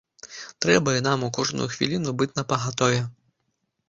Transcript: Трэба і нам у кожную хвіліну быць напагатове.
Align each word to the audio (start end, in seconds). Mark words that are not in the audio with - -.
Трэба 0.65 0.95
і 0.99 1.03
нам 1.07 1.25
у 1.27 1.29
кожную 1.37 1.67
хвіліну 1.73 2.13
быць 2.21 2.31
напагатове. 2.39 2.99